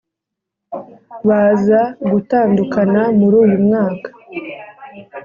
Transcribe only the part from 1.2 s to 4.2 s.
baza gutandukana muri uyu mwaka,